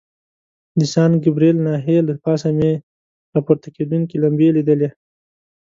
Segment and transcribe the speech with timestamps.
[0.79, 2.71] د سان ګبریل ناحیې له پاسه مې
[3.33, 4.89] را پورته کېدونکي لمبې لیدلې.